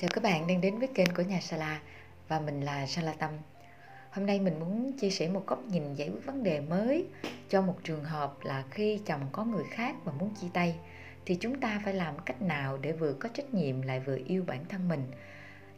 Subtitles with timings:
[0.00, 1.80] Chào các bạn đang đến với kênh của nhà Sala
[2.28, 3.30] và mình là Sala Tâm.
[4.10, 7.06] Hôm nay mình muốn chia sẻ một góc nhìn giải quyết vấn đề mới
[7.48, 10.74] cho một trường hợp là khi chồng có người khác và muốn chia tay
[11.26, 14.44] thì chúng ta phải làm cách nào để vừa có trách nhiệm lại vừa yêu
[14.46, 15.10] bản thân mình.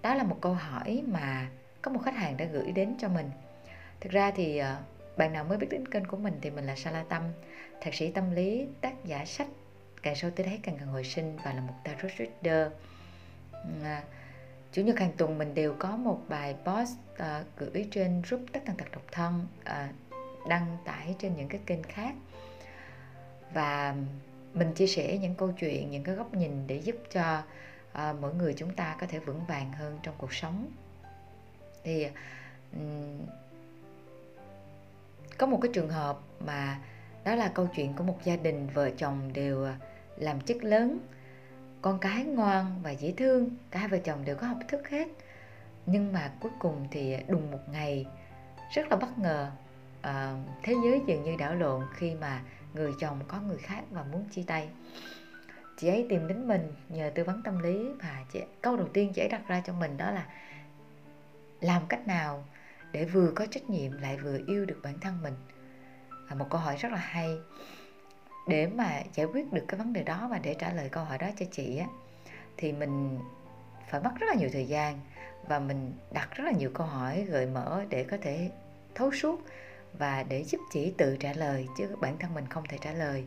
[0.02, 1.48] Đó là một câu hỏi mà
[1.82, 3.30] có một khách hàng đã gửi đến cho mình.
[4.00, 4.76] Thực ra thì ờ,
[5.16, 7.22] bạn nào mới biết đến kênh của mình thì mình là Sala Tâm,
[7.80, 9.48] thạc sĩ tâm lý, tác giả sách
[10.02, 12.72] Càng sâu tới đấy càng gần hồi sinh và là một tarot reader
[13.84, 14.02] À,
[14.72, 18.60] chủ nhật hàng tuần mình đều có một bài post uh, gửi trên group tất
[18.66, 22.14] tần tật độc thân uh, đăng tải trên những cái kênh khác.
[23.54, 23.94] Và
[24.54, 27.42] mình chia sẻ những câu chuyện những cái góc nhìn để giúp cho
[27.92, 30.70] uh, mỗi người chúng ta có thể vững vàng hơn trong cuộc sống.
[31.84, 32.06] Thì
[32.72, 33.26] um,
[35.38, 36.78] có một cái trường hợp mà
[37.24, 39.68] đó là câu chuyện của một gia đình vợ chồng đều
[40.16, 40.98] làm chức lớn
[41.82, 45.08] con cái ngoan và dễ thương cả hai vợ chồng đều có học thức hết.
[45.86, 48.06] Nhưng mà cuối cùng thì đùng một ngày
[48.74, 49.50] rất là bất ngờ
[50.02, 52.42] à, thế giới dường như đảo lộn khi mà
[52.74, 54.68] người chồng có người khác và muốn chia tay.
[55.76, 59.12] Chị ấy tìm đến mình nhờ tư vấn tâm lý và chị, câu đầu tiên
[59.14, 60.26] chị ấy đặt ra cho mình đó là
[61.60, 62.44] làm cách nào
[62.92, 65.34] để vừa có trách nhiệm lại vừa yêu được bản thân mình?
[66.28, 67.38] À, một câu hỏi rất là hay
[68.46, 71.18] để mà giải quyết được cái vấn đề đó và để trả lời câu hỏi
[71.18, 71.86] đó cho chị á,
[72.56, 73.18] thì mình
[73.88, 75.00] phải mất rất là nhiều thời gian
[75.48, 78.50] và mình đặt rất là nhiều câu hỏi gợi mở để có thể
[78.94, 79.40] thấu suốt
[79.98, 83.24] và để giúp chị tự trả lời chứ bản thân mình không thể trả lời.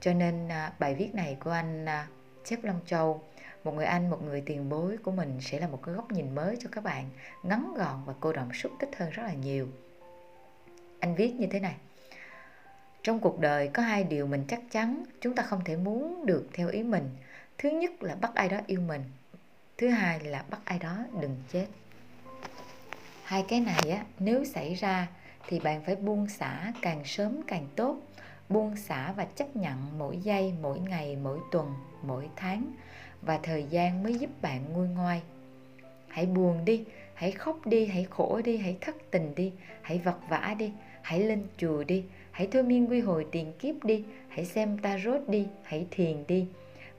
[0.00, 2.08] Cho nên à, bài viết này của anh à,
[2.44, 3.22] Chép Long Châu,
[3.64, 6.34] một người anh, một người tiền bối của mình sẽ là một cái góc nhìn
[6.34, 7.04] mới cho các bạn
[7.42, 9.68] ngắn gọn và cô động xúc tích hơn rất là nhiều.
[11.00, 11.76] Anh viết như thế này
[13.02, 16.48] trong cuộc đời có hai điều mình chắc chắn chúng ta không thể muốn được
[16.52, 17.08] theo ý mình.
[17.58, 19.04] Thứ nhất là bắt ai đó yêu mình.
[19.78, 21.66] Thứ hai là bắt ai đó đừng chết.
[23.24, 25.08] Hai cái này á, nếu xảy ra
[25.48, 27.96] thì bạn phải buông xả càng sớm càng tốt.
[28.48, 32.72] Buông xả và chấp nhận mỗi giây, mỗi ngày, mỗi tuần, mỗi tháng
[33.22, 35.22] và thời gian mới giúp bạn nguôi ngoai.
[36.08, 36.84] Hãy buồn đi,
[37.14, 39.52] hãy khóc đi, hãy khổ đi, hãy thất tình đi,
[39.82, 42.04] hãy vật vã đi, hãy lên chùa đi
[42.38, 46.46] hãy thôi miên quy hồi tiền kiếp đi, hãy xem tarot đi, hãy thiền đi.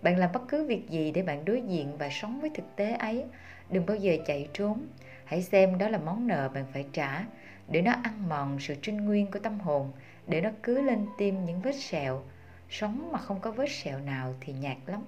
[0.02, 2.92] Bạn làm bất cứ việc gì để bạn đối diện và sống với thực tế
[2.92, 3.26] ấy.
[3.70, 4.86] Đừng bao giờ chạy trốn.
[5.26, 7.26] Hãy xem đó là món nợ bạn phải trả,
[7.68, 9.92] để nó ăn mòn sự trinh nguyên của tâm hồn,
[10.28, 12.22] để nó cứ lên tim những vết sẹo.
[12.70, 15.06] Sống mà không có vết sẹo nào thì nhạt lắm.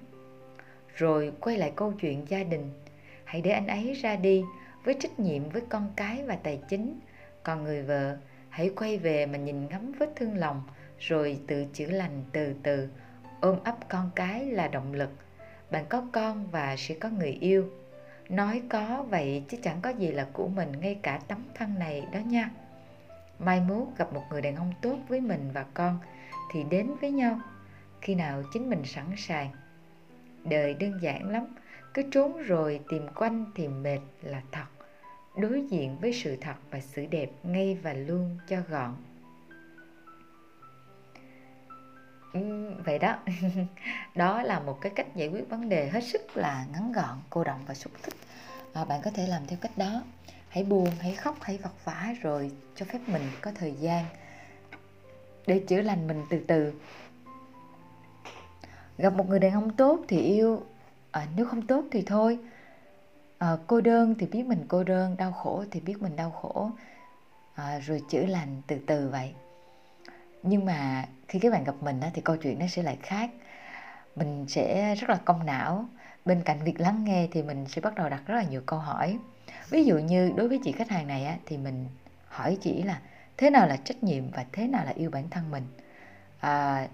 [0.94, 2.70] Rồi quay lại câu chuyện gia đình.
[3.24, 4.42] Hãy để anh ấy ra đi,
[4.84, 7.00] với trách nhiệm với con cái và tài chính.
[7.42, 8.16] Còn người vợ
[8.52, 10.62] hãy quay về mà nhìn ngắm vết thương lòng,
[10.98, 12.88] rồi tự chữa lành từ từ.
[13.40, 15.10] Ôm ấp con cái là động lực.
[15.70, 17.70] Bạn có con và sẽ có người yêu.
[18.28, 22.06] Nói có vậy chứ chẳng có gì là của mình, ngay cả tấm thân này
[22.12, 22.50] đó nha.
[23.38, 25.98] Mai mốt gặp một người đàn ông tốt với mình và con
[26.52, 27.40] thì đến với nhau.
[28.00, 29.50] Khi nào chính mình sẵn sàng.
[30.44, 31.46] Đời đơn giản lắm,
[31.94, 34.66] cứ trốn rồi tìm quanh thì mệt là thật
[35.36, 38.94] đối diện với sự thật và sự đẹp ngay và luôn cho gọn.
[42.32, 43.18] Ừ, vậy đó.
[44.14, 47.44] Đó là một cái cách giải quyết vấn đề hết sức là ngắn gọn cô
[47.44, 48.14] động và xúc tích.
[48.72, 50.02] À, bạn có thể làm theo cách đó.
[50.48, 54.04] Hãy buồn hãy khóc hãy vật vã rồi cho phép mình có thời gian
[55.46, 56.72] để chữa lành mình từ từ.
[58.98, 60.62] Gặp một người đàn ông tốt thì yêu.
[61.10, 62.38] À, nếu không tốt thì thôi
[63.42, 66.70] à, cô đơn thì biết mình cô đơn đau khổ thì biết mình đau khổ.
[67.54, 69.32] À, rồi chữa lành từ từ vậy.
[70.42, 73.30] Nhưng mà khi các bạn gặp mình á, thì câu chuyện nó sẽ lại khác.
[74.16, 75.88] Mình sẽ rất là công não.
[76.24, 78.78] Bên cạnh việc lắng nghe thì mình sẽ bắt đầu đặt rất là nhiều câu
[78.78, 79.18] hỏi.
[79.70, 81.86] Ví dụ như đối với chị khách hàng này á, thì mình
[82.26, 83.00] hỏi chị là
[83.36, 85.64] thế nào là trách nhiệm và thế nào là yêu bản thân mình?
[86.40, 86.88] À,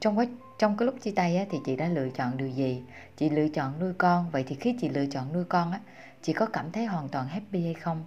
[0.00, 0.26] trong quá
[0.64, 2.82] trong cái lúc chia tay á, thì chị đã lựa chọn điều gì?
[3.16, 4.30] Chị lựa chọn nuôi con.
[4.30, 5.80] Vậy thì khi chị lựa chọn nuôi con á
[6.22, 8.04] chị có cảm thấy hoàn toàn happy hay không?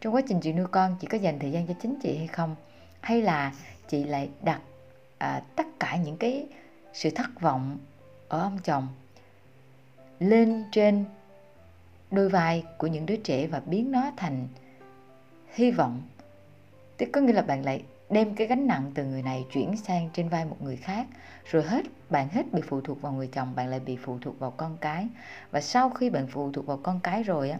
[0.00, 2.26] Trong quá trình chị nuôi con chị có dành thời gian cho chính chị hay
[2.26, 2.56] không?
[3.00, 3.52] Hay là
[3.88, 4.60] chị lại đặt
[5.18, 6.46] à, tất cả những cái
[6.92, 7.78] sự thất vọng
[8.28, 8.88] ở ông chồng
[10.18, 11.04] lên trên
[12.10, 14.48] đôi vai của những đứa trẻ và biến nó thành
[15.54, 16.02] hy vọng?
[16.96, 20.10] Tức có nghĩa là bạn lại đem cái gánh nặng từ người này chuyển sang
[20.12, 21.06] trên vai một người khác,
[21.44, 24.38] rồi hết, bạn hết bị phụ thuộc vào người chồng, bạn lại bị phụ thuộc
[24.38, 25.08] vào con cái.
[25.50, 27.58] Và sau khi bạn phụ thuộc vào con cái rồi á,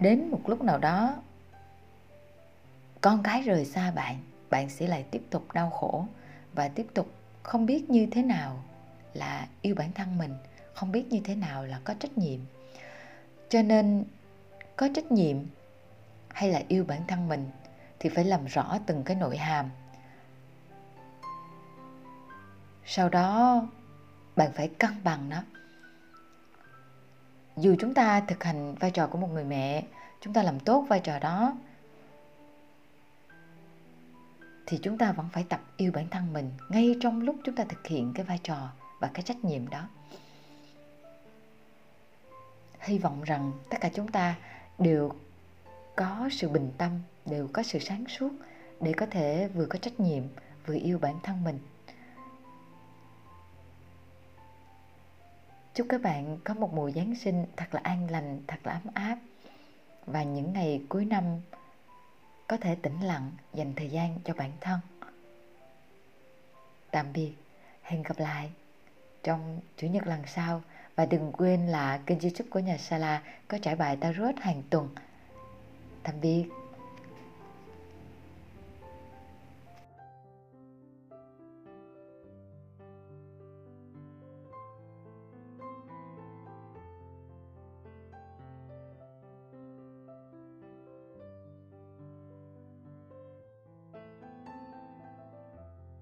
[0.00, 1.16] đến một lúc nào đó,
[3.00, 4.16] con cái rời xa bạn
[4.50, 6.06] bạn sẽ lại tiếp tục đau khổ
[6.54, 7.10] và tiếp tục
[7.42, 8.62] không biết như thế nào
[9.14, 10.34] là yêu bản thân mình,
[10.74, 12.40] không biết như thế nào là có trách nhiệm.
[13.48, 14.04] Cho nên
[14.76, 15.36] có trách nhiệm
[16.28, 17.50] hay là yêu bản thân mình
[17.98, 19.70] thì phải làm rõ từng cái nội hàm.
[22.84, 23.62] Sau đó,
[24.36, 25.42] bạn phải cân bằng nó.
[27.56, 29.84] Dù chúng ta thực hành vai trò của một người mẹ,
[30.20, 31.56] chúng ta làm tốt vai trò đó,
[34.66, 37.64] thì chúng ta vẫn phải tập yêu bản thân mình ngay trong lúc chúng ta
[37.64, 38.68] thực hiện cái vai trò
[39.00, 39.88] và cái trách nhiệm đó.
[42.80, 44.34] Hy vọng rằng tất cả chúng ta
[44.78, 45.12] đều
[45.96, 46.90] có sự bình tâm
[47.26, 48.30] đều có sự sáng suốt
[48.80, 50.22] để có thể vừa có trách nhiệm,
[50.66, 51.58] vừa yêu bản thân mình.
[55.74, 58.82] Chúc các bạn có một mùa giáng sinh thật là an lành, thật là ấm
[58.94, 59.18] áp.
[60.06, 61.24] Và những ngày cuối năm
[62.48, 64.80] có thể tĩnh lặng, dành thời gian cho bản thân.
[66.90, 67.32] Tạm biệt,
[67.82, 68.50] hẹn gặp lại
[69.22, 70.62] trong chủ nhật lần sau.
[70.96, 74.88] Và đừng quên là kênh youtube của nhà Sala có trải bài tarot hàng tuần.
[76.02, 76.44] Tạm biệt.